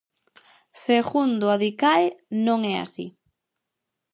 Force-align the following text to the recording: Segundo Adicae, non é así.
Segundo 0.85 1.45
Adicae, 1.55 2.07
non 2.45 2.59
é 2.73 2.75
así. 2.85 3.07